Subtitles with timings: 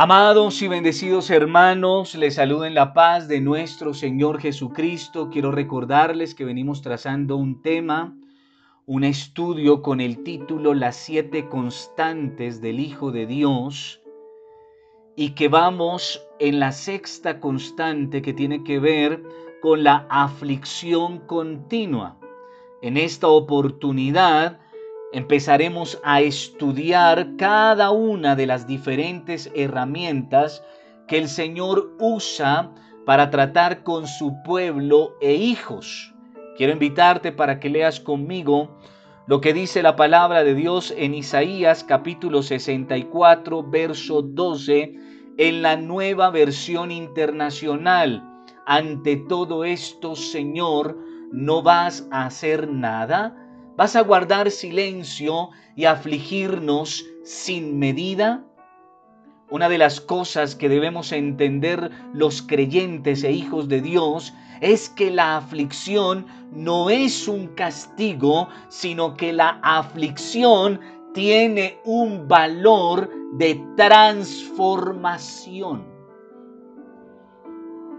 [0.00, 5.28] Amados y bendecidos hermanos, les saludo en la paz de nuestro Señor Jesucristo.
[5.28, 8.16] Quiero recordarles que venimos trazando un tema,
[8.86, 14.00] un estudio con el título Las siete constantes del Hijo de Dios
[15.16, 19.24] y que vamos en la sexta constante que tiene que ver
[19.60, 22.20] con la aflicción continua.
[22.82, 24.60] En esta oportunidad
[25.12, 30.62] empezaremos a estudiar cada una de las diferentes herramientas
[31.06, 32.70] que el Señor usa
[33.06, 36.14] para tratar con su pueblo e hijos.
[36.56, 38.76] Quiero invitarte para que leas conmigo
[39.26, 44.94] lo que dice la palabra de Dios en Isaías capítulo 64, verso 12,
[45.38, 48.24] en la nueva versión internacional.
[48.66, 50.98] Ante todo esto, Señor,
[51.32, 53.47] ¿no vas a hacer nada?
[53.78, 58.42] ¿Vas a guardar silencio y afligirnos sin medida?
[59.50, 65.12] Una de las cosas que debemos entender los creyentes e hijos de Dios es que
[65.12, 70.80] la aflicción no es un castigo, sino que la aflicción
[71.14, 75.86] tiene un valor de transformación.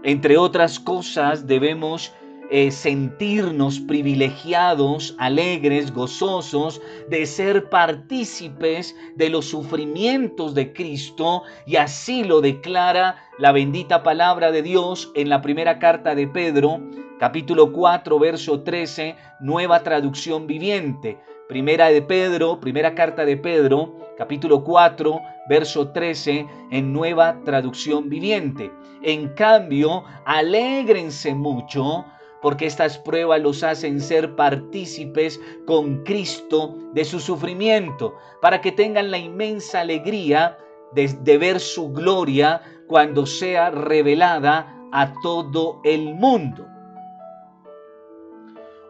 [0.02, 2.12] Entre otras cosas, debemos
[2.52, 12.24] eh, sentirnos privilegiados, alegres, gozosos de ser partícipes de los sufrimientos de Cristo y así
[12.24, 16.80] lo declara la bendita palabra de Dios en la primera carta de Pedro,
[17.20, 21.18] capítulo 4, verso 13, nueva traducción viviente.
[21.48, 28.72] Primera de Pedro, primera carta de Pedro, capítulo 4, verso 13, en nueva traducción viviente.
[29.02, 32.04] En cambio, alégrense mucho
[32.42, 39.10] porque estas pruebas los hacen ser partícipes con Cristo de su sufrimiento, para que tengan
[39.10, 40.56] la inmensa alegría
[40.92, 46.66] de, ver su gloria cuando sea revelada a todo el mundo.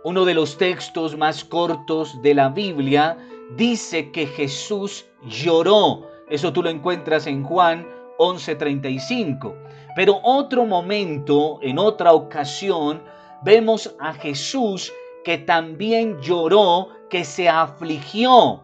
[0.02, 3.18] Uno de los textos más cortos de la Biblia
[3.56, 6.08] dice que Jesús lloró.
[6.30, 7.86] Eso tú lo encuentras en Juan
[8.18, 9.54] 11:35.
[9.94, 13.02] Pero otro momento, en otra ocasión,
[13.42, 14.92] vemos a Jesús
[15.24, 18.62] que también lloró, que se afligió.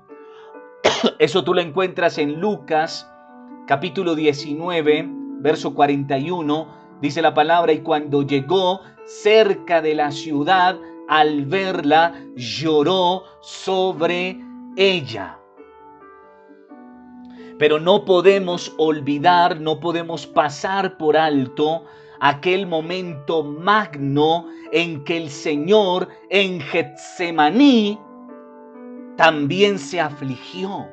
[1.18, 3.10] Eso tú lo encuentras en Lucas
[3.66, 5.08] capítulo 19,
[5.40, 6.68] verso 41.
[7.00, 10.78] Dice la palabra, y cuando llegó cerca de la ciudad,
[11.08, 14.40] al verla, lloró sobre
[14.76, 15.38] ella.
[17.58, 21.84] Pero no podemos olvidar, no podemos pasar por alto
[22.20, 27.98] aquel momento magno en que el Señor en Getsemaní
[29.16, 30.88] también se afligió.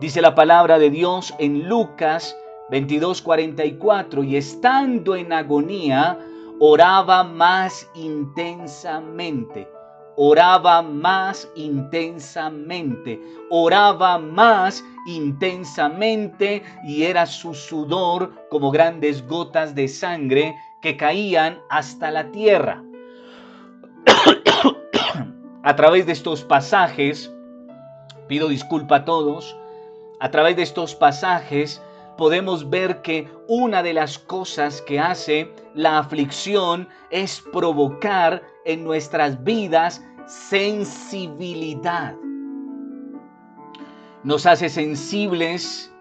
[0.00, 2.36] Dice la palabra de Dios en Lucas
[2.70, 6.18] 22:44, y estando en agonía,
[6.58, 9.68] oraba más intensamente
[10.16, 20.54] oraba más intensamente, oraba más intensamente y era su sudor como grandes gotas de sangre
[20.80, 22.82] que caían hasta la tierra.
[25.62, 27.32] a través de estos pasajes,
[28.28, 29.56] pido disculpa a todos,
[30.20, 31.82] a través de estos pasajes
[32.16, 39.42] podemos ver que una de las cosas que hace la aflicción es provocar en nuestras
[39.44, 42.16] vidas sensibilidad.
[44.24, 45.92] Nos hace sensibles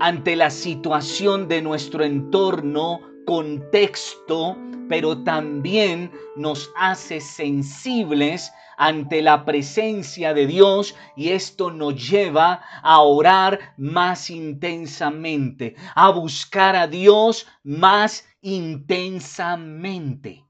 [0.00, 4.56] ante la situación de nuestro entorno, contexto,
[4.88, 13.00] pero también nos hace sensibles ante la presencia de Dios y esto nos lleva a
[13.00, 20.44] orar más intensamente, a buscar a Dios más intensamente.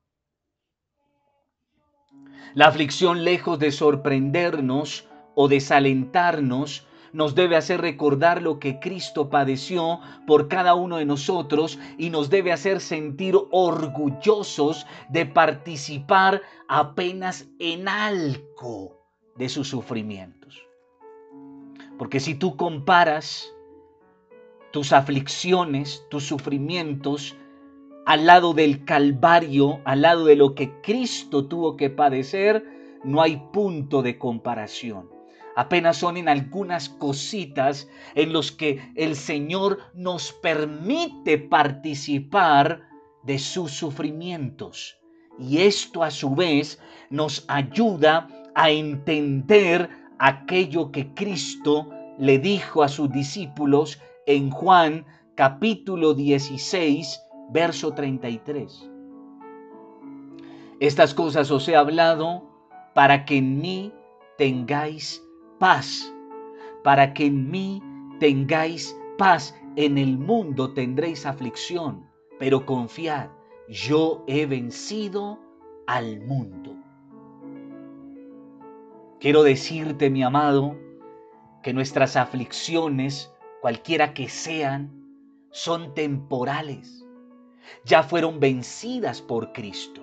[2.54, 10.00] La aflicción, lejos de sorprendernos o desalentarnos, nos debe hacer recordar lo que Cristo padeció
[10.26, 17.88] por cada uno de nosotros y nos debe hacer sentir orgullosos de participar apenas en
[17.88, 19.02] algo
[19.36, 20.62] de sus sufrimientos.
[21.98, 23.52] Porque si tú comparas
[24.72, 27.36] tus aflicciones, tus sufrimientos,
[28.04, 32.64] al lado del Calvario, al lado de lo que Cristo tuvo que padecer,
[33.04, 35.08] no hay punto de comparación.
[35.54, 42.82] Apenas son en algunas cositas en los que el Señor nos permite participar
[43.22, 44.98] de sus sufrimientos.
[45.38, 52.88] Y esto a su vez nos ayuda a entender aquello que Cristo le dijo a
[52.88, 57.21] sus discípulos en Juan capítulo 16,
[57.52, 58.90] verso 33.
[60.80, 62.42] Estas cosas os he hablado
[62.94, 63.92] para que en mí
[64.36, 65.22] tengáis
[65.58, 66.12] paz,
[66.82, 67.82] para que en mí
[68.18, 69.54] tengáis paz.
[69.76, 72.06] En el mundo tendréis aflicción,
[72.38, 73.30] pero confiad,
[73.68, 75.38] yo he vencido
[75.86, 76.76] al mundo.
[79.18, 80.76] Quiero decirte, mi amado,
[81.62, 84.90] que nuestras aflicciones, cualquiera que sean,
[85.52, 87.01] son temporales.
[87.84, 90.02] Ya fueron vencidas por Cristo.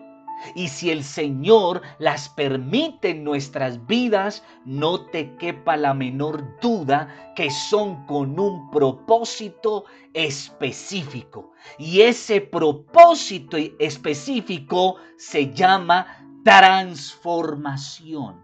[0.56, 7.34] Y si el Señor las permite en nuestras vidas, no te quepa la menor duda
[7.36, 11.52] que son con un propósito específico.
[11.78, 16.08] Y ese propósito específico se llama
[16.44, 18.44] transformación.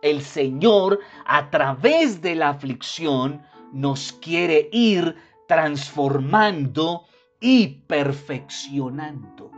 [0.00, 7.04] El Señor a través de la aflicción nos quiere ir transformando
[7.46, 9.50] y perfeccionando.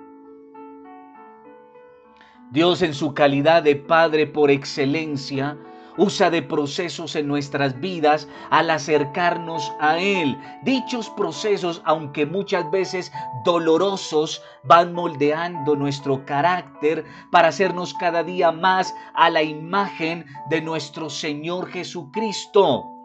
[2.51, 5.57] Dios en su calidad de Padre por excelencia
[5.97, 10.37] usa de procesos en nuestras vidas al acercarnos a Él.
[10.65, 13.13] Dichos procesos, aunque muchas veces
[13.45, 21.09] dolorosos, van moldeando nuestro carácter para hacernos cada día más a la imagen de nuestro
[21.09, 22.96] Señor Jesucristo.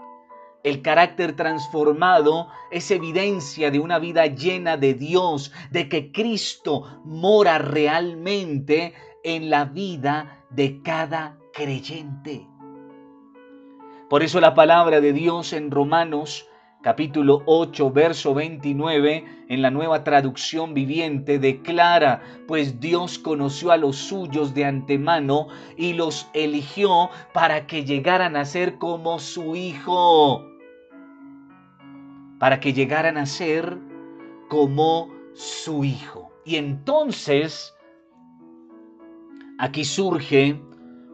[0.64, 7.58] El carácter transformado es evidencia de una vida llena de Dios, de que Cristo mora
[7.58, 8.94] realmente
[9.24, 12.48] en la vida de cada creyente.
[14.10, 16.48] Por eso la palabra de Dios en Romanos
[16.82, 23.96] capítulo 8, verso 29, en la nueva traducción viviente, declara, pues Dios conoció a los
[23.98, 25.48] suyos de antemano
[25.78, 30.51] y los eligió para que llegaran a ser como su Hijo.
[32.42, 33.78] Para que llegaran a ser
[34.50, 36.34] como su Hijo.
[36.44, 37.74] Y entonces
[39.62, 40.60] Aquí surge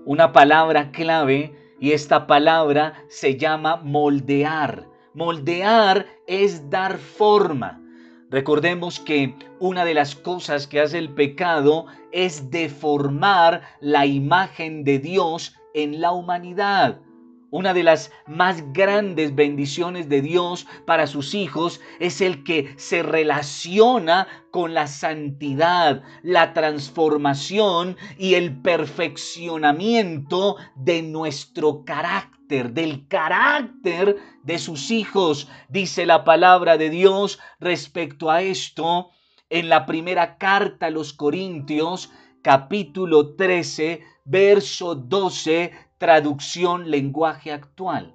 [0.05, 4.87] una palabra clave y esta palabra se llama moldear.
[5.13, 7.81] Moldear es dar forma.
[8.29, 14.99] Recordemos que una de las cosas que hace el pecado es deformar la imagen de
[14.99, 17.01] Dios en la humanidad.
[17.49, 23.03] Una de las más grandes bendiciones de Dios para sus hijos es el que se
[23.03, 34.59] relaciona con la santidad, la transformación y el perfeccionamiento de nuestro carácter, del carácter de
[34.59, 35.47] sus hijos.
[35.69, 39.11] Dice la palabra de Dios respecto a esto
[39.49, 42.11] en la primera carta a los Corintios,
[42.41, 48.13] capítulo 13, verso 12 traducción lenguaje actual.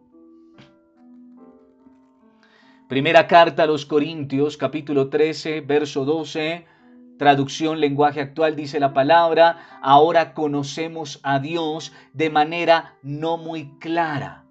[2.88, 6.66] Primera carta a los Corintios, capítulo 13, verso 12,
[7.18, 14.41] traducción lenguaje actual, dice la palabra, ahora conocemos a Dios de manera no muy clara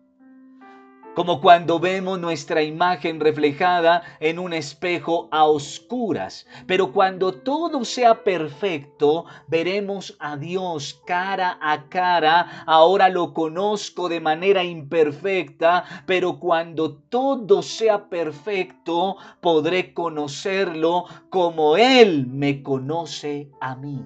[1.16, 6.48] como cuando vemos nuestra imagen reflejada en un espejo a oscuras.
[6.68, 12.64] Pero cuando todo sea perfecto, veremos a Dios cara a cara.
[12.66, 22.28] Ahora lo conozco de manera imperfecta, pero cuando todo sea perfecto, podré conocerlo como Él
[22.28, 24.04] me conoce a mí.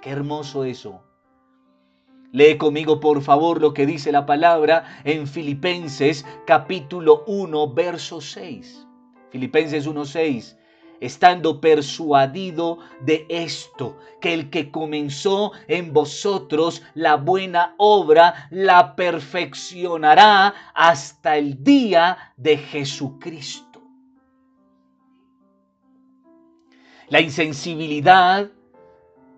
[0.00, 1.11] Qué hermoso eso.
[2.32, 8.88] Lee conmigo por favor lo que dice la palabra en Filipenses capítulo 1, verso 6.
[9.30, 10.56] Filipenses 1, 6
[11.02, 20.54] estando persuadido de esto, que el que comenzó en vosotros la buena obra la perfeccionará
[20.74, 23.82] hasta el día de Jesucristo.
[27.08, 28.48] La insensibilidad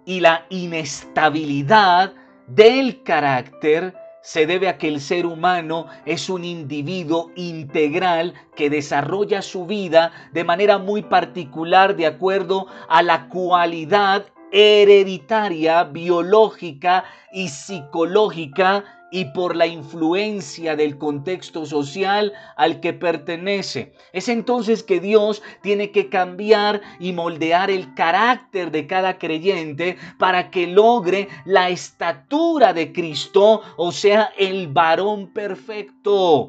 [0.05, 2.13] y la inestabilidad
[2.47, 9.43] del carácter se debe a que el ser humano es un individuo integral que desarrolla
[9.43, 18.85] su vida de manera muy particular de acuerdo a la cualidad hereditaria, biológica y psicológica
[19.15, 23.93] y por la influencia del contexto social al que pertenece.
[24.13, 30.51] Es entonces que Dios tiene que cambiar y moldear el carácter de cada creyente para
[30.51, 36.49] que logre la estatura de Cristo, o sea, el varón perfecto.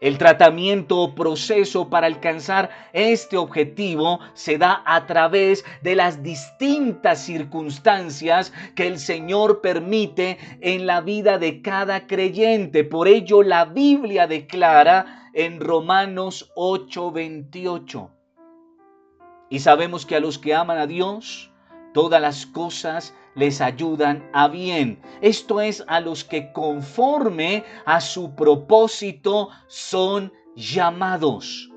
[0.00, 7.20] El tratamiento o proceso para alcanzar este objetivo se da a través de las distintas
[7.24, 12.84] circunstancias que el Señor permite en la vida de cada creyente.
[12.84, 18.10] Por ello la Biblia declara en Romanos 8:28.
[19.48, 21.50] Y sabemos que a los que aman a Dios,
[21.92, 25.00] todas las cosas les ayudan a bien.
[25.20, 31.70] Esto es a los que conforme a su propósito son llamados.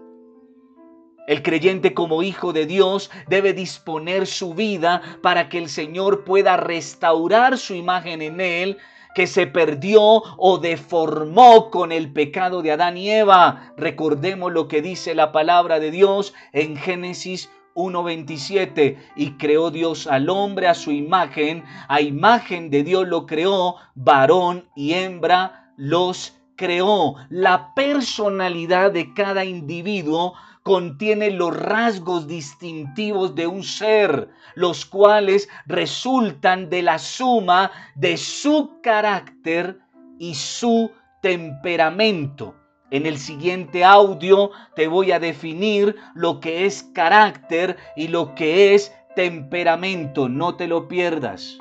[1.28, 6.56] El creyente como hijo de Dios debe disponer su vida para que el Señor pueda
[6.56, 8.78] restaurar su imagen en él
[9.14, 10.02] que se perdió
[10.38, 13.74] o deformó con el pecado de Adán y Eva.
[13.76, 20.30] Recordemos lo que dice la palabra de Dios en Génesis 1.27 y creó Dios al
[20.30, 27.16] hombre a su imagen, a imagen de Dios lo creó, varón y hembra los creó.
[27.30, 36.70] La personalidad de cada individuo contiene los rasgos distintivos de un ser, los cuales resultan
[36.70, 39.80] de la suma de su carácter
[40.18, 40.92] y su
[41.22, 42.56] temperamento.
[42.90, 48.74] En el siguiente audio te voy a definir lo que es carácter y lo que
[48.76, 50.30] es temperamento.
[50.30, 51.58] No te lo pierdas.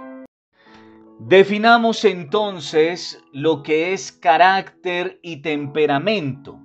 [1.18, 6.61] Definamos entonces lo que es carácter y temperamento.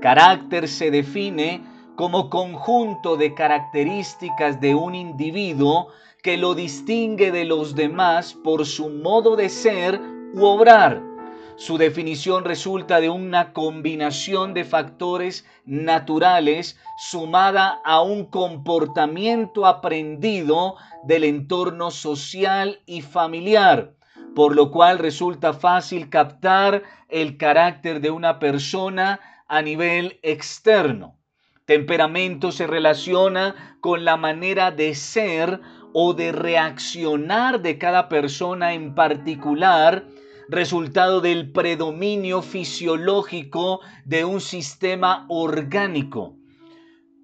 [0.00, 1.62] Carácter se define
[1.94, 5.88] como conjunto de características de un individuo
[6.22, 10.00] que lo distingue de los demás por su modo de ser
[10.32, 11.13] u obrar.
[11.56, 21.22] Su definición resulta de una combinación de factores naturales sumada a un comportamiento aprendido del
[21.22, 23.94] entorno social y familiar,
[24.34, 31.18] por lo cual resulta fácil captar el carácter de una persona a nivel externo.
[31.66, 35.60] Temperamento se relaciona con la manera de ser
[35.92, 40.04] o de reaccionar de cada persona en particular,
[40.48, 46.36] resultado del predominio fisiológico de un sistema orgánico.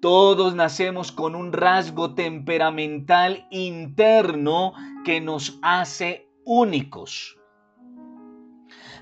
[0.01, 4.73] Todos nacemos con un rasgo temperamental interno
[5.05, 7.37] que nos hace únicos.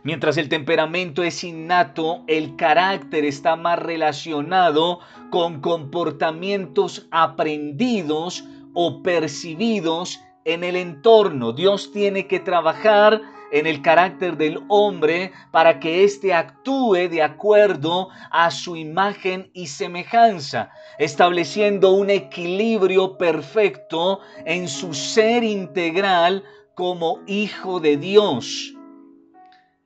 [0.03, 4.99] Mientras el temperamento es innato, el carácter está más relacionado
[5.29, 11.51] con comportamientos aprendidos o percibidos en el entorno.
[11.53, 18.09] Dios tiene que trabajar en el carácter del hombre para que éste actúe de acuerdo
[18.31, 26.43] a su imagen y semejanza, estableciendo un equilibrio perfecto en su ser integral
[26.75, 28.73] como hijo de Dios.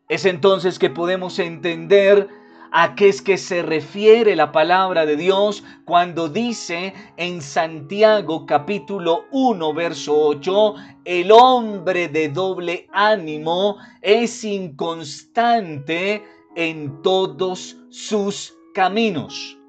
[0.09, 2.27] Es entonces que podemos entender
[2.75, 9.25] a qué es que se refiere la palabra de Dios cuando dice en Santiago capítulo
[9.31, 10.73] 1 verso 8,
[11.05, 16.23] el hombre de doble ánimo es inconstante
[16.55, 19.59] en todos sus caminos.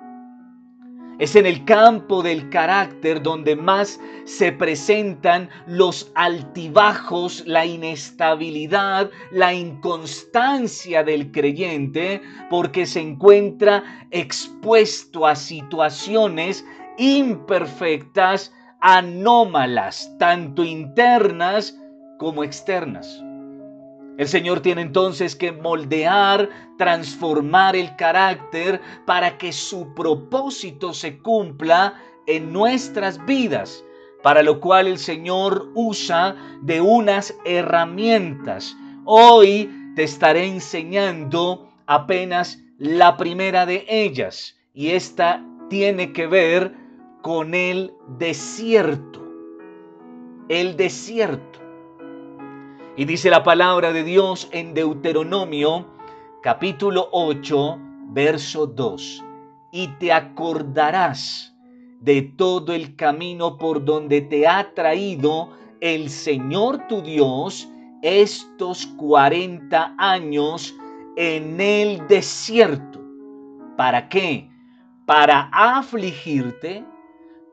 [1.19, 9.55] Es en el campo del carácter donde más se presentan los altibajos, la inestabilidad, la
[9.55, 16.65] inconstancia del creyente, porque se encuentra expuesto a situaciones
[16.99, 21.79] imperfectas, anómalas, tanto internas
[22.19, 23.23] como externas.
[24.17, 31.95] El Señor tiene entonces que moldear, transformar el carácter para que su propósito se cumpla
[32.27, 33.85] en nuestras vidas,
[34.23, 38.77] para lo cual el Señor usa de unas herramientas.
[39.05, 46.75] Hoy te estaré enseñando apenas la primera de ellas y esta tiene que ver
[47.23, 49.25] con el desierto.
[50.49, 51.54] El desierto.
[52.97, 55.85] Y dice la palabra de Dios en Deuteronomio
[56.45, 57.77] capítulo 8,
[58.11, 59.25] verso 2.
[59.73, 61.53] Y te acordarás
[62.01, 65.49] de todo el camino por donde te ha traído
[65.81, 67.69] el Señor tu Dios
[68.01, 70.73] estos 40 años
[71.17, 73.01] en el desierto.
[73.77, 74.49] ¿Para qué?
[75.05, 76.85] Para afligirte,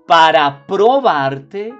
[0.05, 1.73] para probarte,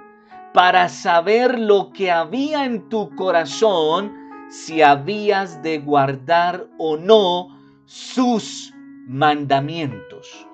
[0.52, 4.12] para saber lo que había en tu corazón,
[4.50, 7.48] si habías de guardar o no
[7.86, 8.72] sus
[9.06, 10.46] mandamientos.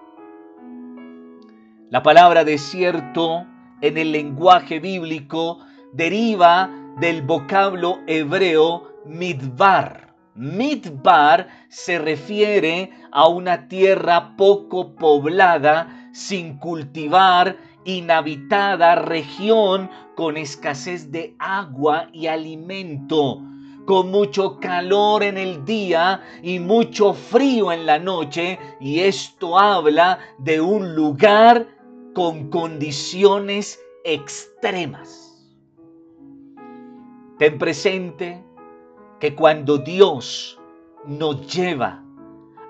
[1.91, 3.47] La palabra desierto
[3.81, 5.59] en el lenguaje bíblico
[5.93, 10.15] deriva del vocablo hebreo midbar.
[10.35, 17.57] Midbar se refiere a una tierra poco poblada, sin cultivar
[17.89, 23.43] inhabitada región con escasez de agua y alimento.
[23.87, 28.59] con mucho calor en el día y mucho frío en la noche.
[28.81, 31.67] Y esto habla de un lugar
[32.15, 35.43] con condiciones extremas.
[37.39, 38.45] Ten presente
[39.21, 40.61] que cuando Dios
[41.07, 42.05] nos lleva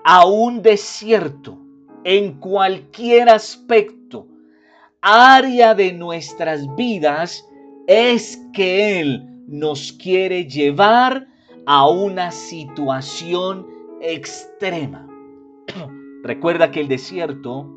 [0.05, 1.57] a un desierto
[2.05, 3.98] en cualquier aspecto,
[5.01, 7.45] área de nuestras vidas,
[7.87, 11.27] es que Él nos quiere llevar
[11.65, 13.67] a una situación
[14.01, 15.07] extrema.
[16.23, 17.69] Recuerda que el desierto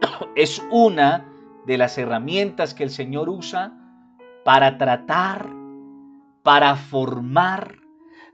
[0.36, 1.26] es una
[1.66, 3.72] de las herramientas que el Señor usa
[4.44, 5.60] para tratar
[6.42, 7.76] para formar,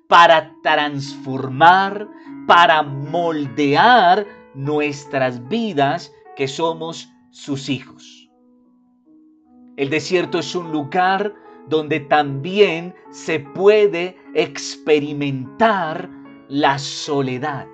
[0.08, 2.08] para transformar,
[2.46, 8.30] para moldear nuestras vidas que somos sus hijos.
[9.76, 11.34] El desierto es un lugar
[11.68, 16.08] donde también se puede experimentar
[16.48, 17.66] la soledad.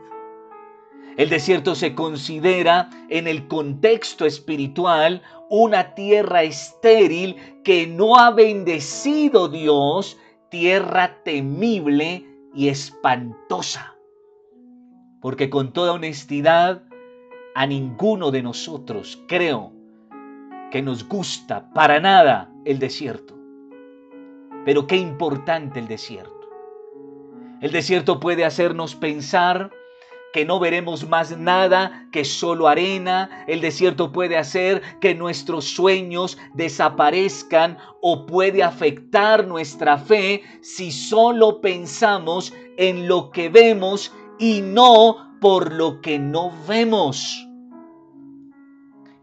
[1.16, 9.48] El desierto se considera en el contexto espiritual una tierra estéril que no ha bendecido
[9.48, 10.18] Dios
[10.50, 13.94] tierra temible y espantosa.
[15.20, 16.82] Porque con toda honestidad,
[17.54, 19.72] a ninguno de nosotros creo
[20.70, 23.38] que nos gusta para nada el desierto.
[24.64, 26.48] Pero qué importante el desierto.
[27.60, 29.70] El desierto puede hacernos pensar
[30.32, 33.44] que no veremos más nada que solo arena.
[33.46, 41.60] El desierto puede hacer que nuestros sueños desaparezcan o puede afectar nuestra fe si solo
[41.60, 47.48] pensamos en lo que vemos y no por lo que no vemos.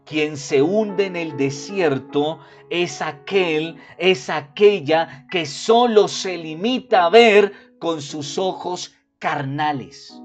[0.04, 7.10] Quien se hunde en el desierto es aquel, es aquella que solo se limita a
[7.10, 10.20] ver con sus ojos carnales.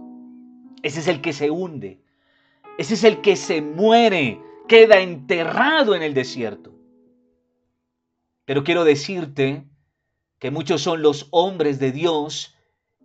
[0.84, 2.02] Ese es el que se hunde.
[2.78, 6.76] Ese es el que se muere, queda enterrado en el desierto.
[8.44, 9.66] Pero quiero decirte
[10.40, 12.55] que muchos son los hombres de Dios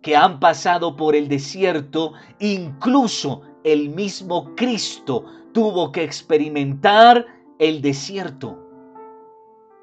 [0.01, 7.25] que han pasado por el desierto, incluso el mismo Cristo tuvo que experimentar
[7.59, 8.57] el desierto.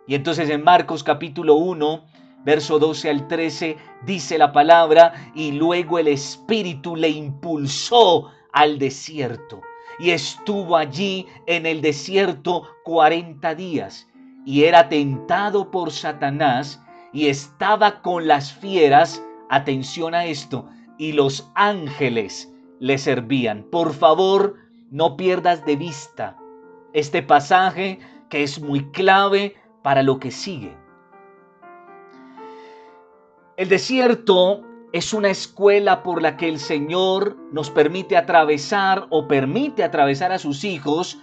[0.06, 2.02] Y entonces en Marcos capítulo 1
[2.44, 3.76] verso 12 al 13,
[4.06, 9.60] dice la palabra, y luego el Espíritu le impulsó al desierto.
[9.98, 14.08] Y estuvo allí en el desierto cuarenta días,
[14.46, 16.80] y era tentado por Satanás,
[17.12, 23.64] y estaba con las fieras, atención a esto, y los ángeles le servían.
[23.70, 24.56] Por favor,
[24.90, 26.36] no pierdas de vista
[26.92, 30.76] este pasaje que es muy clave para lo que sigue.
[33.56, 39.84] El desierto es una escuela por la que el Señor nos permite atravesar o permite
[39.84, 41.18] atravesar a sus hijos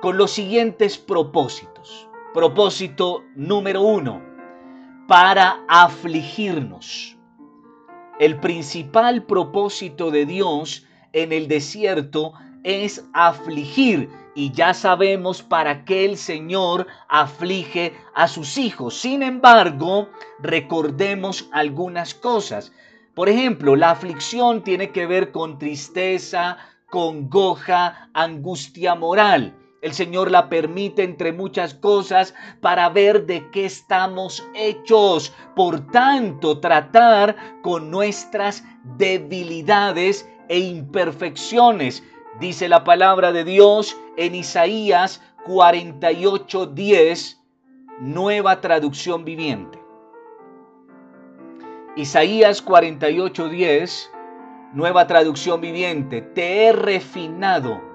[0.00, 2.08] con los siguientes propósitos.
[2.32, 4.20] Propósito número uno,
[5.06, 7.13] para afligirnos.
[8.18, 16.04] El principal propósito de Dios en el desierto es afligir y ya sabemos para qué
[16.04, 18.98] el Señor aflige a sus hijos.
[18.98, 20.08] Sin embargo,
[20.40, 22.72] recordemos algunas cosas.
[23.14, 26.58] Por ejemplo, la aflicción tiene que ver con tristeza,
[26.90, 29.54] congoja, angustia moral.
[29.84, 35.34] El Señor la permite entre muchas cosas para ver de qué estamos hechos.
[35.54, 38.64] Por tanto, tratar con nuestras
[38.96, 42.02] debilidades e imperfecciones.
[42.40, 47.42] Dice la palabra de Dios en Isaías 48:10,
[48.00, 49.78] nueva traducción viviente.
[51.94, 54.10] Isaías 48:10,
[54.72, 56.22] nueva traducción viviente.
[56.22, 57.93] Te he refinado,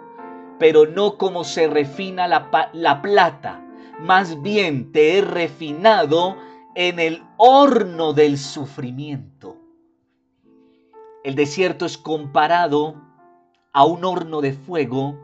[0.60, 3.66] pero no como se refina la, la plata.
[4.00, 6.38] Más bien te he refinado
[6.76, 9.58] en el horno del sufrimiento.
[11.24, 12.96] El desierto es comparado
[13.74, 15.18] a un horno de fuego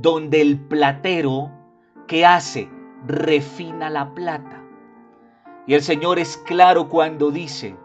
[0.00, 1.50] donde el platero
[2.06, 2.68] que hace
[3.06, 4.62] refina la plata.
[5.66, 7.76] Y el Señor es claro cuando dice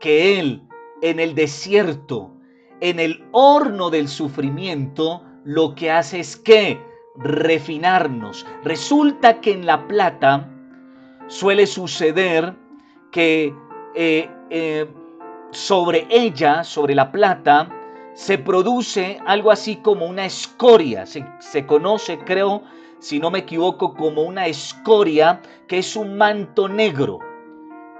[0.00, 0.62] que Él
[1.02, 2.32] en el desierto,
[2.80, 6.78] en el horno del sufrimiento, lo que hace es que
[7.14, 8.44] refinarnos.
[8.64, 10.50] Resulta que en la plata
[11.28, 12.52] suele suceder
[13.12, 13.54] que
[13.94, 14.86] eh, eh,
[15.52, 17.68] sobre ella, sobre la plata,
[18.12, 21.06] se produce algo así como una escoria.
[21.06, 22.62] Se, conoce, creo,
[22.98, 27.20] si no me equivoco, como una escoria que es un manto negro.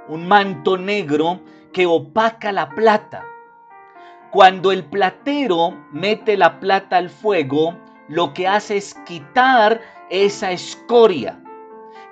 [0.08, 1.40] Un manto negro
[1.72, 3.24] que opaca la plata.
[4.36, 7.74] Cuando el platero mete la plata al fuego,
[8.06, 11.42] lo que hace es quitar esa escoria.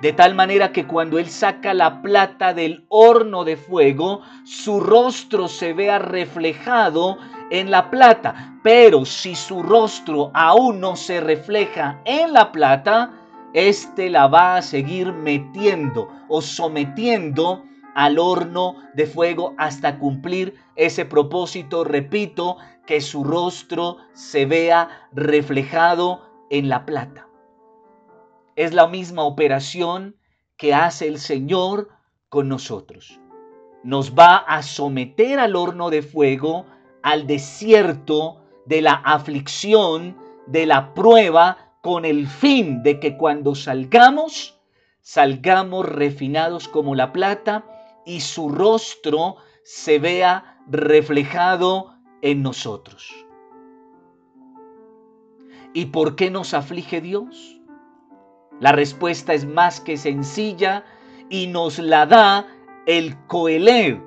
[0.00, 5.48] De tal manera que cuando él saca la plata del horno de fuego, su rostro
[5.48, 7.18] se vea reflejado
[7.50, 8.58] en la plata.
[8.62, 13.10] Pero si su rostro aún no se refleja en la plata,
[13.52, 21.04] éste la va a seguir metiendo o sometiendo al horno de fuego hasta cumplir ese
[21.04, 27.28] propósito, repito, que su rostro se vea reflejado en la plata.
[28.56, 30.16] Es la misma operación
[30.56, 31.88] que hace el Señor
[32.28, 33.20] con nosotros.
[33.82, 36.66] Nos va a someter al horno de fuego,
[37.02, 44.58] al desierto de la aflicción, de la prueba, con el fin de que cuando salgamos,
[45.02, 47.73] salgamos refinados como la plata
[48.04, 53.12] y su rostro se vea reflejado en nosotros.
[55.72, 57.60] ¿Y por qué nos aflige Dios?
[58.60, 60.84] La respuesta es más que sencilla
[61.28, 62.46] y nos la da
[62.86, 64.00] el Coeleb,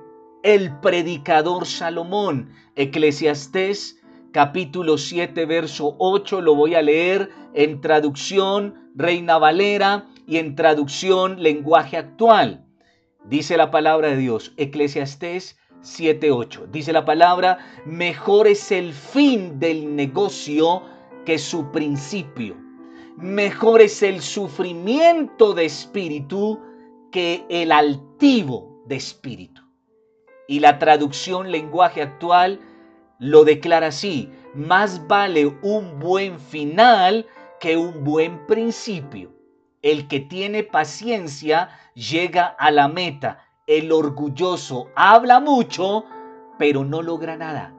[0.44, 2.54] el predicador Salomón.
[2.76, 10.56] Eclesiastés capítulo 7, verso 8, lo voy a leer en traducción Reina Valera y en
[10.56, 12.67] traducción lenguaje actual.
[13.26, 16.68] Dice la palabra de Dios, Eclesiastés 7:8.
[16.72, 20.84] Dice la palabra, mejor es el fin del negocio
[21.26, 22.56] que su principio.
[23.18, 26.62] Mejor es el sufrimiento de espíritu
[27.12, 29.62] que el altivo de espíritu.
[30.48, 32.62] Y la traducción lenguaje actual
[33.20, 37.26] lo declara así, más vale un buen final
[37.60, 39.37] que un buen principio.
[39.82, 43.46] El que tiene paciencia llega a la meta.
[43.68, 46.06] El orgulloso habla mucho,
[46.58, 47.74] pero no logra nada.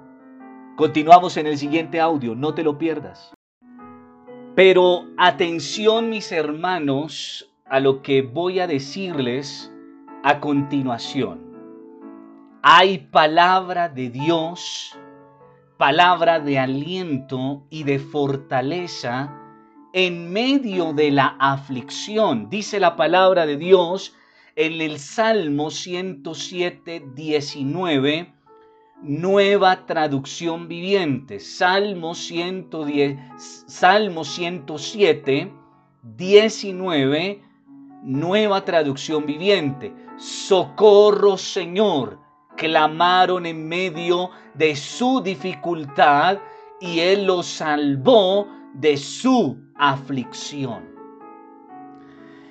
[0.77, 3.33] Continuamos en el siguiente audio, no te lo pierdas.
[4.55, 9.73] Pero atención mis hermanos a lo que voy a decirles
[10.23, 11.49] a continuación.
[12.63, 14.97] Hay palabra de Dios,
[15.77, 19.33] palabra de aliento y de fortaleza
[19.93, 22.51] en medio de la aflicción.
[22.51, 24.15] Dice la palabra de Dios
[24.57, 28.33] en el Salmo 107, 19,
[29.03, 31.41] nueva traducción viviente.
[31.41, 33.19] Salmo, 110,
[33.67, 35.53] Salmo 107,
[36.03, 37.43] 19,
[38.03, 39.95] nueva traducción viviente.
[40.17, 42.19] Socorro, Señor.
[42.57, 46.39] Clamaron en medio de su dificultad
[46.81, 50.85] y Él los salvó de su aflicción.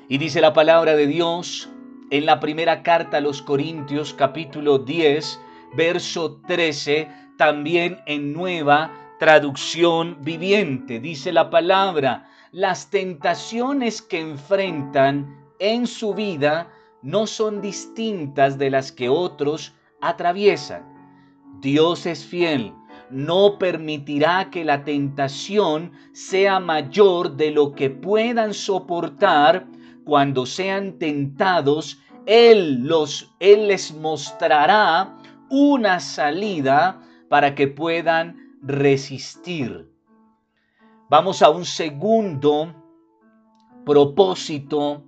[0.07, 1.69] Y dice la palabra de Dios
[2.09, 5.39] en la primera carta a los Corintios capítulo 10,
[5.75, 10.99] verso 13, también en nueva traducción viviente.
[10.99, 18.91] Dice la palabra, las tentaciones que enfrentan en su vida no son distintas de las
[18.91, 20.83] que otros atraviesan.
[21.59, 22.73] Dios es fiel
[23.09, 29.67] no permitirá que la tentación sea mayor de lo que puedan soportar
[30.03, 32.01] cuando sean tentados.
[32.25, 35.17] Él, los, él les mostrará
[35.49, 39.89] una salida para que puedan resistir.
[41.09, 42.75] Vamos a un segundo
[43.85, 45.05] propósito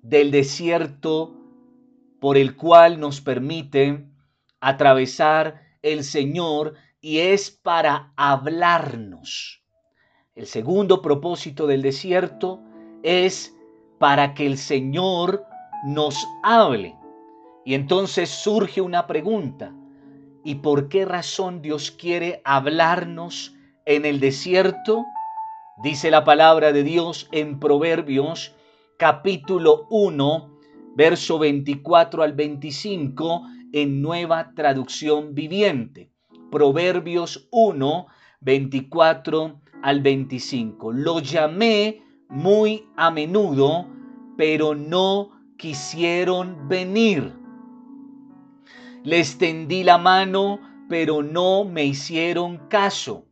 [0.00, 1.36] del desierto
[2.20, 4.06] por el cual nos permite
[4.60, 9.60] atravesar el Señor y es para hablarnos.
[10.36, 12.62] El segundo propósito del desierto
[13.02, 13.54] es
[13.98, 15.44] para que el Señor
[15.84, 16.96] nos hable.
[17.64, 19.74] Y entonces surge una pregunta.
[20.44, 25.04] ¿Y por qué razón Dios quiere hablarnos en el desierto?
[25.82, 28.54] Dice la palabra de Dios en Proverbios
[28.96, 30.58] capítulo 1,
[30.94, 36.11] verso 24 al 25 en nueva traducción viviente.
[36.52, 38.06] Proverbios 1,
[38.42, 40.92] 24 al 25.
[40.92, 43.86] Lo llamé muy a menudo,
[44.36, 47.32] pero no quisieron venir.
[49.02, 50.60] Les tendí la mano,
[50.90, 53.24] pero no me hicieron caso.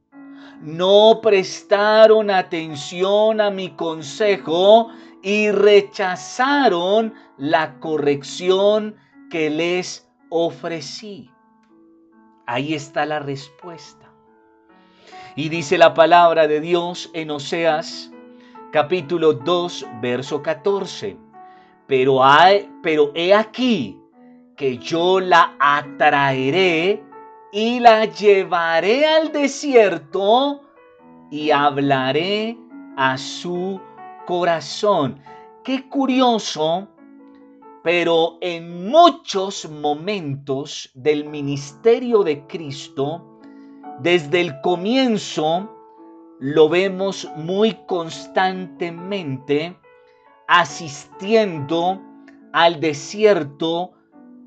[0.62, 4.88] No prestaron atención a mi consejo
[5.22, 8.96] y rechazaron la corrección
[9.28, 11.30] que les ofrecí.
[12.52, 14.10] Ahí está la respuesta.
[15.36, 18.10] Y dice la palabra de Dios en Oseas
[18.72, 21.16] capítulo 2, verso 14.
[21.86, 23.96] Pero, hay, pero he aquí
[24.56, 27.00] que yo la atraeré
[27.52, 30.62] y la llevaré al desierto
[31.30, 32.58] y hablaré
[32.96, 33.80] a su
[34.26, 35.22] corazón.
[35.62, 36.88] Qué curioso,
[37.82, 43.40] pero en muchos momentos del ministerio de Cristo,
[44.00, 45.68] desde el comienzo,
[46.38, 49.76] lo vemos muy constantemente
[50.46, 52.00] asistiendo
[52.52, 53.92] al desierto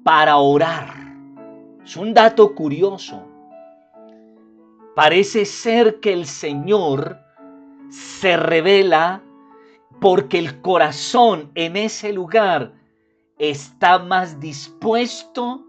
[0.04, 0.94] para orar.
[1.84, 3.24] Es un dato curioso.
[4.96, 7.18] Parece ser que el Señor
[7.90, 9.24] se revela
[10.00, 12.74] porque el corazón en ese lugar
[13.38, 15.66] está más dispuesto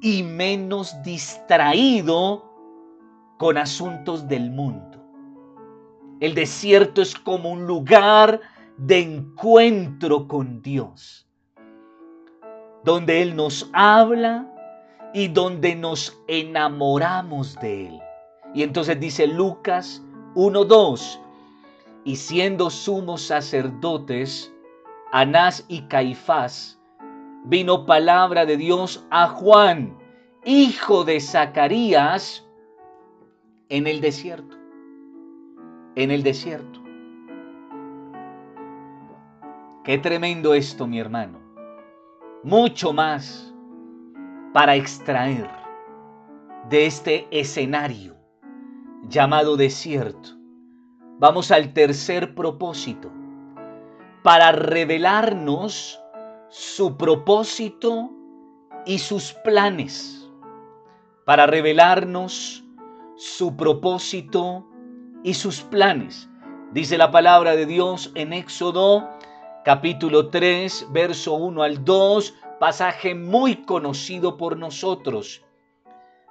[0.00, 2.44] y menos distraído
[3.38, 5.02] con asuntos del mundo.
[6.20, 8.40] El desierto es como un lugar
[8.78, 11.26] de encuentro con Dios,
[12.84, 14.50] donde Él nos habla
[15.12, 18.00] y donde nos enamoramos de Él.
[18.54, 20.02] Y entonces dice Lucas
[20.34, 21.20] 1.2,
[22.04, 24.52] y siendo sumos sacerdotes,
[25.12, 26.75] Anás y Caifás,
[27.46, 29.96] vino palabra de Dios a Juan,
[30.44, 32.44] hijo de Zacarías,
[33.68, 34.56] en el desierto.
[35.94, 36.80] En el desierto.
[39.84, 41.38] Qué tremendo esto, mi hermano.
[42.42, 43.54] Mucho más
[44.52, 45.48] para extraer
[46.68, 48.16] de este escenario
[49.08, 50.30] llamado desierto.
[51.18, 53.12] Vamos al tercer propósito.
[54.22, 56.00] Para revelarnos
[56.58, 58.10] su propósito
[58.86, 60.26] y sus planes.
[61.26, 62.64] Para revelarnos
[63.14, 64.66] su propósito
[65.22, 66.30] y sus planes.
[66.72, 69.06] Dice la palabra de Dios en Éxodo
[69.66, 75.44] capítulo 3, verso 1 al 2, pasaje muy conocido por nosotros.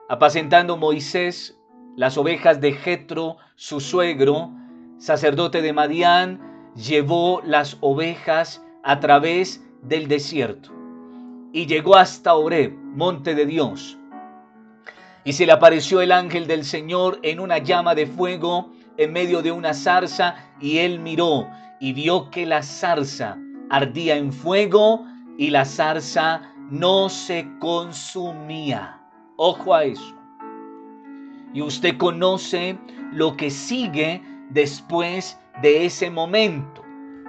[0.09, 1.55] Apacentando Moisés
[1.95, 4.49] las ovejas de Jetro, su suegro,
[4.97, 10.75] sacerdote de Madián, llevó las ovejas a través del desierto
[11.55, 13.97] y llegó hasta Oreb, monte de Dios.
[15.23, 19.41] Y se le apareció el ángel del Señor en una llama de fuego en medio
[19.41, 21.47] de una zarza y él miró
[21.79, 23.37] y vio que la zarza
[23.69, 25.05] ardía en fuego
[25.37, 29.01] y la zarza no se consumía.
[29.37, 30.15] Ojo a eso.
[31.53, 32.77] Y usted conoce
[33.11, 36.84] lo que sigue después de ese momento.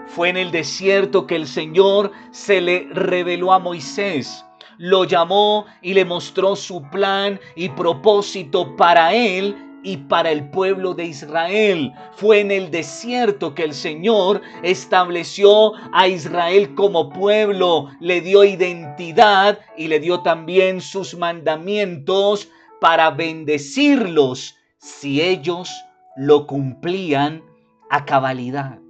[0.06, 4.44] Fue en el desierto que el Señor se le reveló a Moisés,
[4.78, 10.94] lo llamó y le mostró su plan y propósito para él y para el pueblo
[10.94, 11.92] de Israel.
[12.12, 19.60] Fue en el desierto que el Señor estableció a Israel como pueblo, le dio identidad
[19.76, 22.48] y le dio también sus mandamientos
[22.80, 25.70] para bendecirlos si ellos
[26.16, 27.42] lo cumplían
[27.90, 28.85] a cabalidad.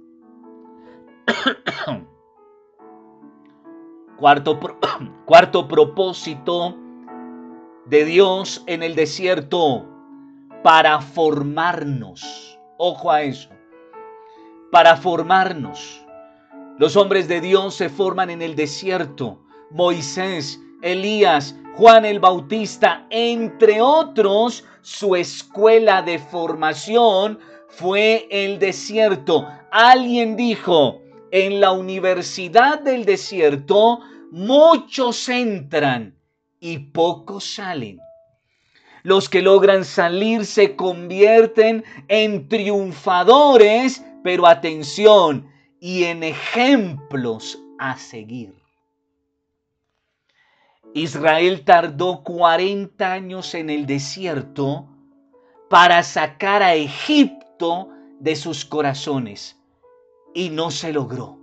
[4.17, 4.59] cuarto,
[5.25, 6.75] cuarto propósito
[7.85, 9.85] de Dios en el desierto
[10.63, 12.59] para formarnos.
[12.77, 13.49] Ojo a eso.
[14.71, 16.03] Para formarnos.
[16.77, 19.39] Los hombres de Dios se forman en el desierto.
[19.71, 29.47] Moisés, Elías, Juan el Bautista, entre otros, su escuela de formación fue el desierto.
[29.71, 33.99] Alguien dijo, en la universidad del desierto
[34.31, 36.17] muchos entran
[36.59, 37.99] y pocos salen.
[39.03, 48.53] Los que logran salir se convierten en triunfadores, pero atención, y en ejemplos a seguir.
[50.93, 54.89] Israel tardó 40 años en el desierto
[55.69, 59.56] para sacar a Egipto de sus corazones
[60.37, 61.39] y no se logró.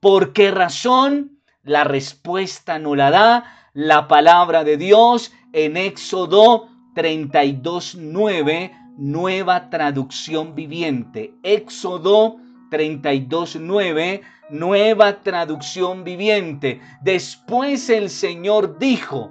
[0.00, 1.38] ¿Por qué razón?
[1.62, 11.34] La respuesta no la da la palabra de Dios en Éxodo 32.9, nueva traducción viviente.
[11.44, 12.38] Éxodo
[12.72, 16.80] 32.9, nueva traducción viviente.
[17.02, 19.30] Después el Señor dijo,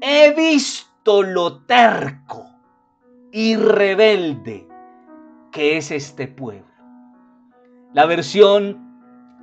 [0.00, 2.46] he visto lo terco
[3.32, 4.68] y rebelde
[5.50, 6.75] que es este pueblo.
[7.92, 8.84] La versión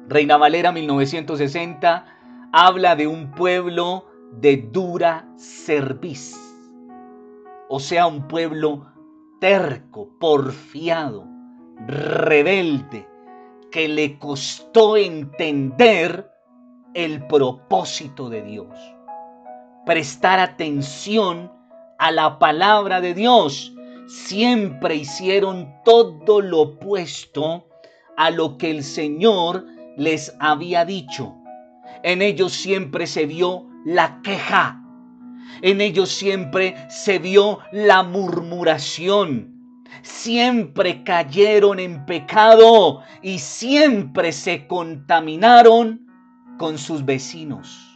[0.08, 2.06] Reina Valera 1960
[2.52, 4.06] habla de un pueblo
[4.40, 6.54] de dura cerviz
[7.76, 8.86] o sea, un pueblo
[9.40, 11.28] terco, porfiado,
[11.88, 13.08] rebelde,
[13.72, 16.30] que le costó entender
[16.94, 18.78] el propósito de Dios.
[19.88, 21.52] prestar atención
[21.98, 23.74] a la palabra de Dios.
[24.06, 27.66] Siempre hicieron todo lo opuesto
[28.18, 29.66] a lo que el Señor
[29.98, 31.36] les había dicho.
[32.04, 34.82] En ellos siempre se vio la queja.
[35.62, 39.54] En ellos siempre se vio la murmuración.
[40.02, 46.08] Siempre cayeron en pecado y siempre se contaminaron
[46.58, 47.94] con sus vecinos.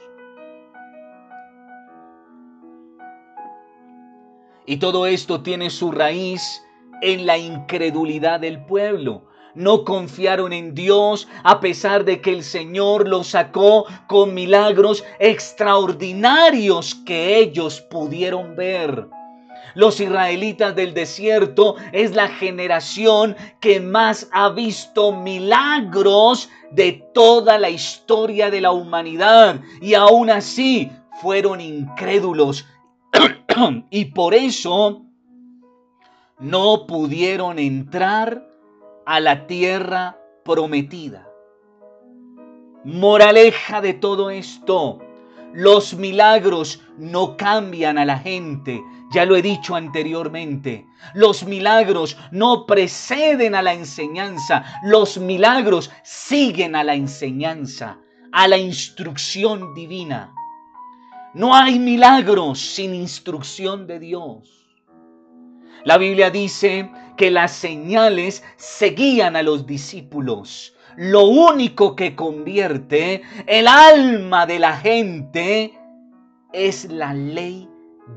[4.66, 6.62] Y todo esto tiene su raíz
[7.02, 9.26] en la incredulidad del pueblo.
[9.58, 16.94] No confiaron en Dios a pesar de que el Señor los sacó con milagros extraordinarios
[16.94, 19.08] que ellos pudieron ver.
[19.74, 27.72] Los israelitas del desierto es la generación que más ha visto milagros de toda la
[27.72, 32.64] historia de la humanidad y aún así fueron incrédulos
[33.90, 35.02] y por eso
[36.38, 38.47] no pudieron entrar
[39.08, 41.32] a la tierra prometida.
[42.84, 45.00] Moraleja de todo esto,
[45.54, 50.86] los milagros no cambian a la gente, ya lo he dicho anteriormente.
[51.14, 58.00] Los milagros no preceden a la enseñanza, los milagros siguen a la enseñanza,
[58.34, 60.34] a la instrucción divina.
[61.34, 64.58] No hay milagros sin instrucción de Dios.
[65.86, 70.74] La Biblia dice que las señales seguían a los discípulos.
[70.96, 75.78] Lo único que convierte el alma de la gente
[76.54, 77.70] es la ley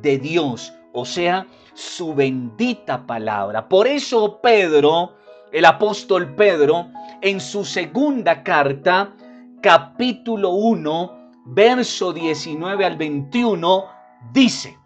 [0.02, 3.68] de Dios, o sea, su bendita palabra.
[3.68, 5.16] Por eso Pedro,
[5.52, 6.88] el apóstol Pedro,
[7.20, 9.14] en su segunda carta,
[9.60, 13.84] capítulo 1, verso 19 al 21,
[14.32, 14.79] dice,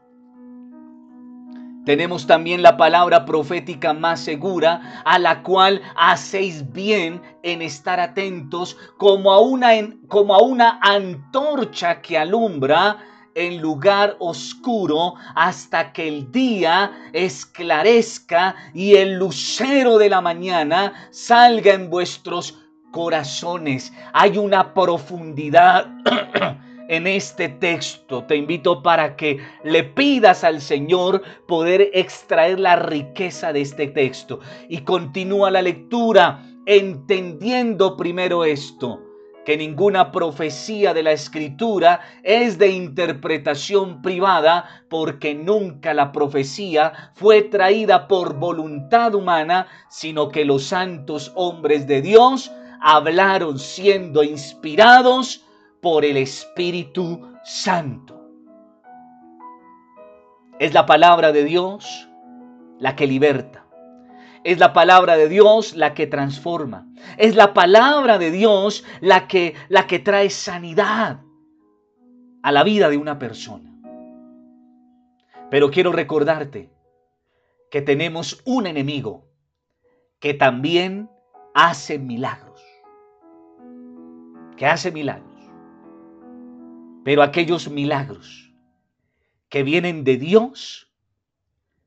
[1.85, 8.77] tenemos también la palabra profética más segura, a la cual hacéis bien en estar atentos
[8.97, 9.70] como a una,
[10.09, 12.99] como a una antorcha que alumbra
[13.35, 21.75] en lugar oscuro hasta que el día esclarezca y el lucero de la mañana salga
[21.75, 22.59] en vuestros
[22.92, 23.92] corazones.
[24.12, 25.88] Hay una profundidad
[26.94, 28.24] en este texto.
[28.24, 34.40] Te invito para que le pidas al Señor poder extraer la riqueza de este texto.
[34.68, 39.00] Y continúa la lectura entendiendo primero esto
[39.44, 47.42] que ninguna profecía de la escritura es de interpretación privada, porque nunca la profecía fue
[47.42, 55.44] traída por voluntad humana, sino que los santos hombres de Dios hablaron siendo inspirados
[55.85, 58.18] por el Espíritu Santo.
[60.59, 62.09] Es la palabra de Dios
[62.79, 63.66] la que liberta.
[64.44, 66.88] Es la palabra de Dios la que transforma.
[67.18, 71.20] Es la palabra de Dios la que, la que trae sanidad
[72.42, 73.70] a la vida de una persona.
[75.51, 76.70] Pero quiero recordarte
[77.70, 79.29] que tenemos un enemigo
[80.18, 81.11] que también
[81.55, 82.55] hace milagros
[84.57, 85.34] que hace milagros.
[87.05, 88.51] Pero aquellos milagros
[89.51, 90.90] que vienen de Dios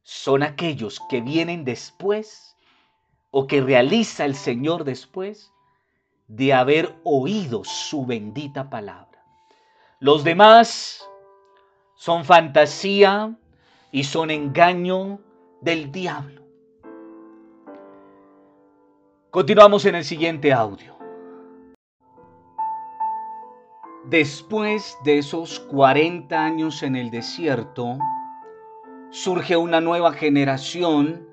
[0.04, 2.56] son aquellos que vienen después
[3.32, 5.52] o que realiza el Señor después
[6.28, 9.24] de haber oído su bendita palabra.
[10.00, 11.04] Los demás
[11.96, 13.36] son fantasía
[13.92, 15.20] y son engaño
[15.62, 16.44] del diablo.
[19.32, 20.97] Continuamos en el siguiente audio.
[24.10, 27.98] Después de esos 40 años en el desierto,
[29.10, 31.28] surge una nueva generación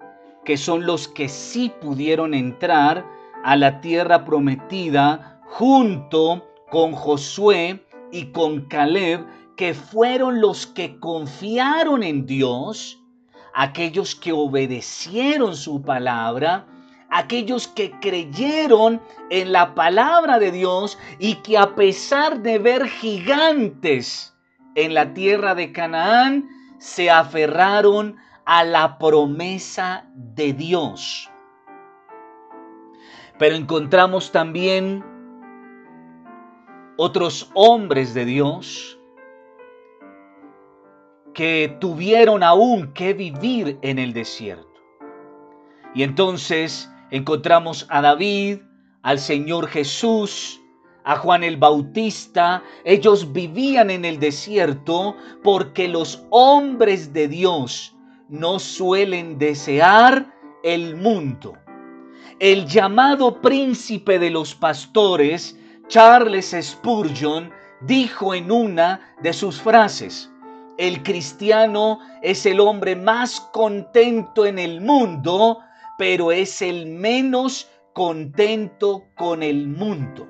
[0.44, 3.06] que son los que sí pudieron entrar
[3.44, 9.24] a la tierra prometida junto con Josué y con Caleb,
[9.56, 13.00] que fueron los que confiaron en Dios,
[13.54, 16.66] aquellos que obedecieron su palabra
[17.14, 19.00] aquellos que creyeron
[19.30, 24.36] en la palabra de Dios y que a pesar de ver gigantes
[24.74, 26.48] en la tierra de Canaán,
[26.78, 31.30] se aferraron a la promesa de Dios.
[33.38, 35.04] Pero encontramos también
[36.96, 38.98] otros hombres de Dios
[41.32, 44.68] que tuvieron aún que vivir en el desierto.
[45.94, 48.60] Y entonces encontramos a David,
[49.02, 50.60] al Señor Jesús,
[51.04, 57.94] a Juan el Bautista, ellos vivían en el desierto porque los hombres de Dios
[58.28, 61.58] no suelen desear el mundo.
[62.40, 67.52] El llamado príncipe de los pastores, Charles Spurgeon,
[67.82, 70.30] dijo en una de sus frases,
[70.78, 75.60] el cristiano es el hombre más contento en el mundo,
[75.98, 80.26] pero es el menos contento con el mundo.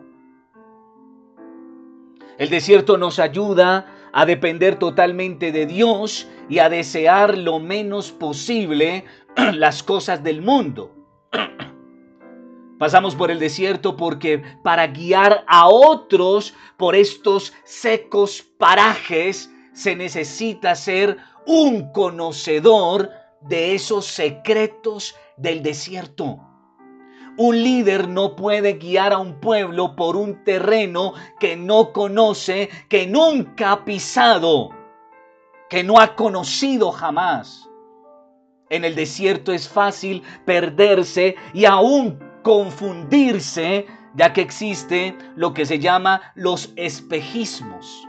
[2.39, 9.05] El desierto nos ayuda a depender totalmente de Dios y a desear lo menos posible
[9.55, 10.95] las cosas del mundo.
[12.79, 20.75] Pasamos por el desierto porque para guiar a otros por estos secos parajes se necesita
[20.75, 23.11] ser un conocedor
[23.43, 26.41] de esos secretos del desierto.
[27.37, 33.09] Un líder no puede guiar a un pueblo por un terreno que no conoce, que
[33.09, 34.71] nunca ha pisado,
[35.69, 37.69] que no ha conocido jamás.
[38.71, 45.81] En el desierto es fácil perderse y aún confundirse, ya que existe lo que se
[45.81, 48.07] llama los espejismos.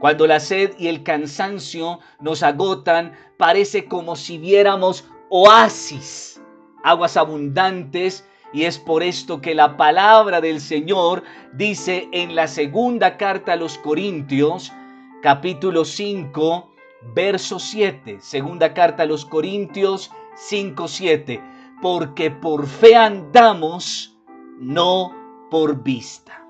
[0.00, 6.40] Cuando la sed y el cansancio nos agotan, parece como si viéramos oasis
[6.86, 13.16] aguas abundantes, y es por esto que la palabra del Señor dice en la segunda
[13.16, 14.72] carta a los Corintios,
[15.20, 16.70] capítulo 5,
[17.12, 18.18] verso 7.
[18.20, 21.42] Segunda carta a los Corintios 5, 7.
[21.82, 24.16] Porque por fe andamos,
[24.60, 25.12] no
[25.50, 26.46] por vista.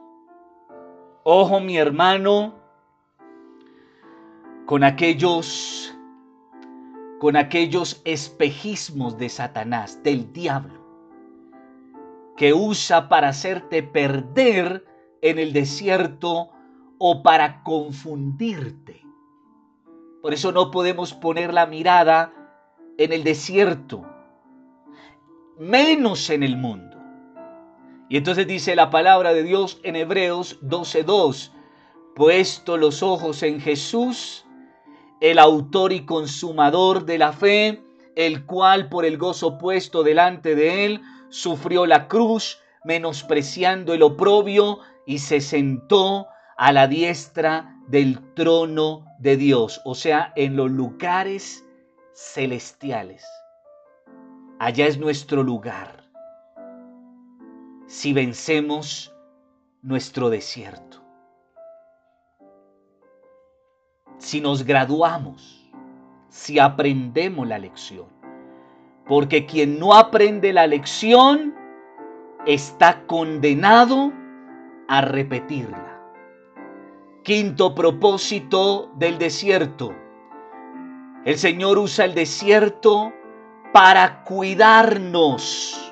[1.24, 2.54] Ojo mi hermano,
[4.66, 5.95] con aquellos
[7.18, 10.84] con aquellos espejismos de Satanás, del diablo,
[12.36, 14.84] que usa para hacerte perder
[15.22, 16.50] en el desierto
[16.98, 19.02] o para confundirte.
[20.22, 22.32] Por eso no podemos poner la mirada
[22.98, 24.04] en el desierto,
[25.58, 26.96] menos en el mundo.
[28.08, 31.52] Y entonces dice la palabra de Dios en Hebreos 12:2,
[32.14, 34.45] puesto los ojos en Jesús,
[35.20, 37.82] el autor y consumador de la fe,
[38.14, 44.80] el cual por el gozo puesto delante de él sufrió la cruz, menospreciando el oprobio,
[45.06, 51.64] y se sentó a la diestra del trono de Dios, o sea, en los lugares
[52.14, 53.24] celestiales.
[54.58, 56.04] Allá es nuestro lugar.
[57.86, 59.14] Si vencemos
[59.82, 61.05] nuestro desierto.
[64.18, 65.70] Si nos graduamos,
[66.28, 68.06] si aprendemos la lección.
[69.06, 71.54] Porque quien no aprende la lección
[72.46, 74.12] está condenado
[74.88, 76.00] a repetirla.
[77.22, 79.94] Quinto propósito del desierto.
[81.24, 83.12] El Señor usa el desierto
[83.72, 85.85] para cuidarnos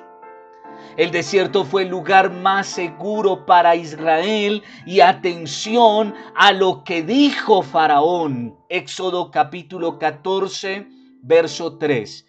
[0.97, 7.62] el desierto fue el lugar más seguro para Israel y atención a lo que dijo
[7.62, 8.57] Faraón.
[8.68, 10.86] Éxodo capítulo 14,
[11.20, 12.26] verso 3.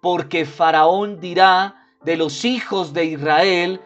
[0.00, 3.80] Porque Faraón dirá de los hijos de Israel,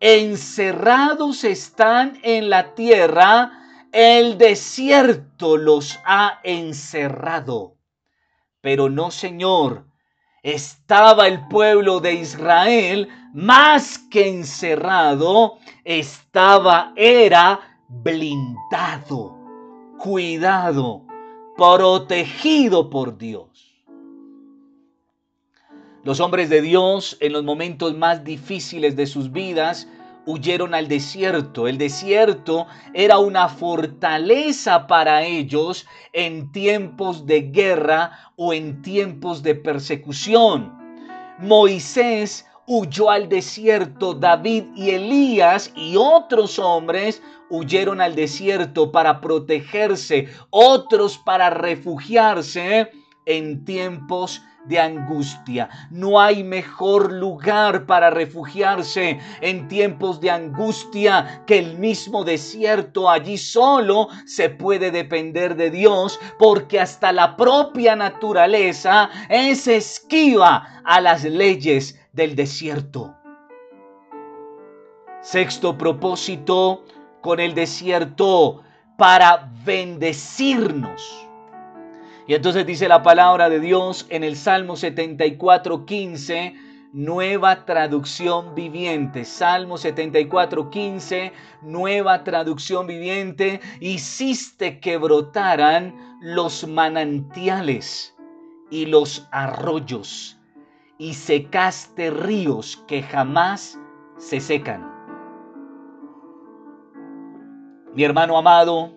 [0.00, 3.52] encerrados están en la tierra,
[3.92, 7.76] el desierto los ha encerrado.
[8.60, 9.89] Pero no, Señor,
[10.42, 19.36] estaba el pueblo de Israel más que encerrado, estaba, era blindado,
[19.98, 21.04] cuidado,
[21.56, 23.50] protegido por Dios.
[26.02, 29.86] Los hombres de Dios en los momentos más difíciles de sus vidas
[30.26, 31.68] huyeron al desierto.
[31.68, 39.54] El desierto era una fortaleza para ellos en tiempos de guerra o en tiempos de
[39.54, 40.78] persecución.
[41.38, 50.28] Moisés huyó al desierto, David y Elías y otros hombres huyeron al desierto para protegerse,
[50.50, 52.90] otros para refugiarse
[53.26, 55.68] en tiempos de angustia.
[55.90, 63.08] No hay mejor lugar para refugiarse en tiempos de angustia que el mismo desierto.
[63.08, 71.00] Allí solo se puede depender de Dios porque hasta la propia naturaleza es esquiva a
[71.00, 73.14] las leyes del desierto.
[75.22, 76.84] Sexto propósito
[77.20, 78.62] con el desierto
[78.96, 81.29] para bendecirnos.
[82.26, 86.54] Y entonces dice la palabra de Dios en el Salmo 74, 15,
[86.92, 89.24] nueva traducción viviente.
[89.24, 93.60] Salmo 74, 15, nueva traducción viviente.
[93.80, 98.14] Hiciste que brotaran los manantiales
[98.70, 100.38] y los arroyos
[100.98, 103.78] y secaste ríos que jamás
[104.18, 104.86] se secan.
[107.94, 108.92] Mi hermano amado,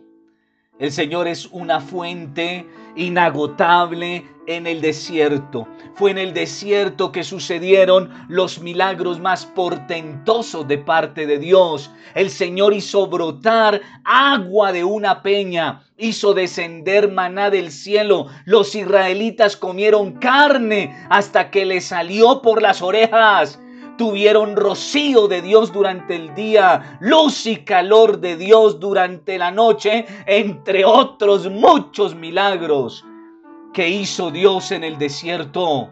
[0.80, 5.68] el Señor es una fuente inagotable en el desierto.
[5.96, 11.91] Fue en el desierto que sucedieron los milagros más portentosos de parte de Dios.
[12.16, 18.28] El Señor hizo brotar agua de una peña, hizo descender maná del cielo.
[18.46, 23.60] Los israelitas comieron carne hasta que le salió por las orejas
[23.98, 30.06] tuvieron rocío de Dios durante el día, luz y calor de Dios durante la noche,
[30.26, 33.06] entre otros muchos milagros
[33.74, 35.89] que hizo Dios en el desierto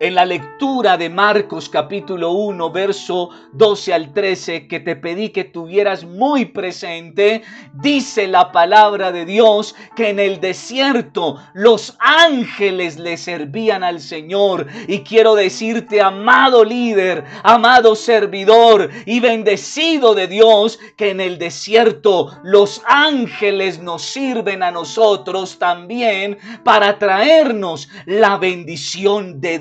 [0.00, 5.44] en la lectura de Marcos capítulo 1, verso 12 al 13, que te pedí que
[5.44, 7.42] tuvieras muy presente,
[7.74, 14.66] dice la palabra de Dios que en el desierto los ángeles le servían al Señor.
[14.88, 22.38] Y quiero decirte, amado líder, amado servidor y bendecido de Dios, que en el desierto
[22.42, 29.58] los ángeles nos sirven a nosotros también para traernos la bendición de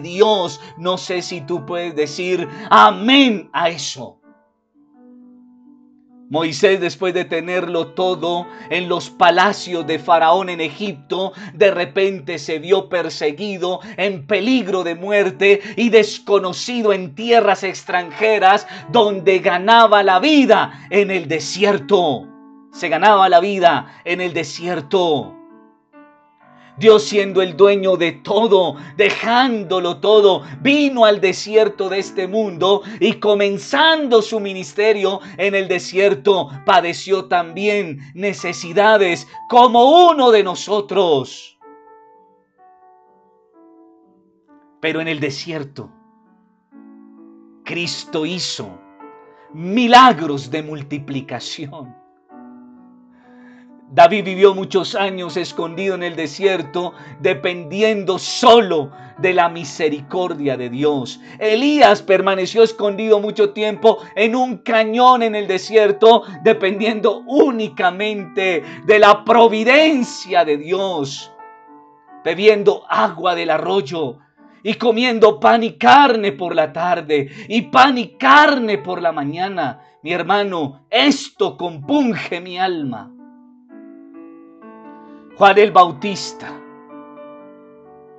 [0.78, 4.20] No sé si tú puedes decir amén a eso.
[6.30, 12.60] Moisés, después de tenerlo todo en los palacios de Faraón en Egipto, de repente se
[12.60, 20.86] vio perseguido, en peligro de muerte y desconocido en tierras extranjeras, donde ganaba la vida
[20.92, 22.28] en el desierto.
[22.72, 25.39] Se ganaba la vida en el desierto.
[26.80, 33.14] Dios siendo el dueño de todo, dejándolo todo, vino al desierto de este mundo y
[33.14, 41.58] comenzando su ministerio en el desierto, padeció también necesidades como uno de nosotros.
[44.80, 45.92] Pero en el desierto,
[47.66, 48.80] Cristo hizo
[49.54, 51.96] milagros de multiplicación.
[53.92, 61.20] David vivió muchos años escondido en el desierto, dependiendo solo de la misericordia de Dios.
[61.40, 69.26] Elías permaneció escondido mucho tiempo en un cañón en el desierto, dependiendo únicamente de la
[69.26, 71.32] providencia de Dios,
[72.24, 74.20] bebiendo agua del arroyo
[74.62, 79.82] y comiendo pan y carne por la tarde y pan y carne por la mañana.
[80.04, 83.16] Mi hermano, esto compunge mi alma.
[85.40, 86.54] Juan el Bautista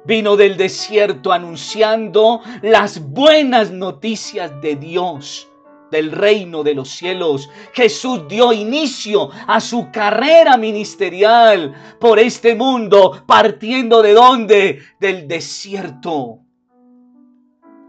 [0.07, 5.47] vino del desierto anunciando las buenas noticias de Dios,
[5.91, 7.51] del reino de los cielos.
[7.75, 14.79] Jesús dio inicio a su carrera ministerial por este mundo, partiendo de dónde?
[14.99, 16.39] Del desierto.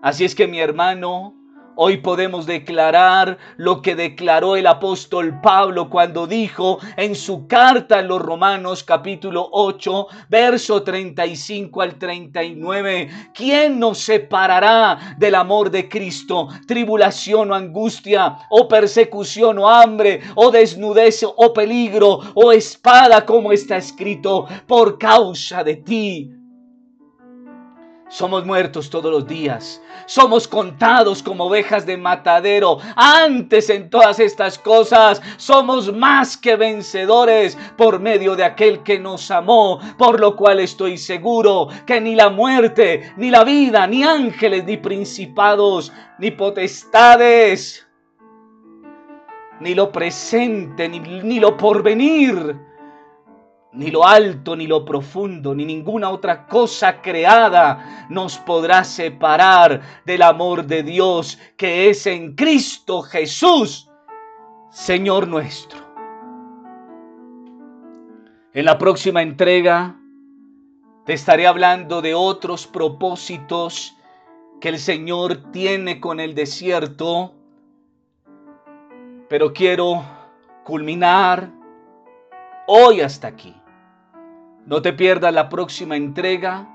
[0.02, 1.41] Así es que mi hermano,
[1.84, 8.02] Hoy podemos declarar lo que declaró el apóstol Pablo cuando dijo en su carta a
[8.04, 16.50] los Romanos capítulo 8, verso 35 al 39, ¿quién nos separará del amor de Cristo?
[16.68, 23.78] Tribulación o angustia, o persecución o hambre, o desnudez o peligro, o espada, como está
[23.78, 26.41] escrito, por causa de ti
[28.12, 29.82] somos muertos todos los días.
[30.06, 32.78] Somos contados como ovejas de matadero.
[32.98, 39.32] Antes en todas estas cosas somos más que vencedores por medio de aquel que nos
[39.32, 39.80] amó.
[39.98, 44.76] Por lo cual estoy seguro que ni la muerte, ni la vida, ni ángeles, ni
[44.76, 47.88] principados, ni potestades,
[49.62, 52.60] ni lo presente, ni, lo porvenir
[53.74, 60.22] ni lo alto, ni lo profundo, ni ninguna otra cosa creada nos podrá separar del
[60.22, 63.90] amor de Dios que es en Cristo Jesús,
[64.70, 65.80] Señor nuestro.
[68.54, 69.96] En la próxima entrega
[71.06, 73.96] te estaré hablando de otros propósitos
[74.60, 77.34] que el Señor tiene con el desierto,
[79.30, 80.04] pero quiero
[80.66, 81.50] culminar
[82.68, 83.61] hoy hasta aquí.
[84.66, 86.68] No te pierdas la próxima entrega.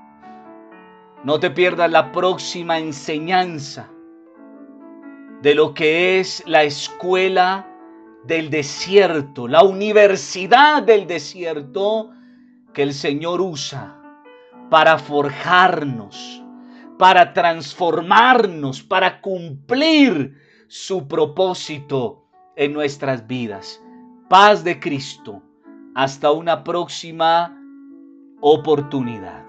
[1.23, 3.89] No te pierdas la próxima enseñanza
[5.41, 7.67] de lo que es la escuela
[8.25, 12.11] del desierto, la universidad del desierto
[12.73, 13.99] que el Señor usa
[14.69, 16.43] para forjarnos,
[16.99, 20.35] para transformarnos, para cumplir
[20.67, 22.25] su propósito
[22.55, 23.81] en nuestras vidas.
[24.29, 25.41] Paz de Cristo.
[25.95, 27.56] Hasta una próxima
[28.39, 29.46] oportunidad.